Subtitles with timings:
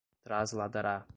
[0.23, 1.07] trasladará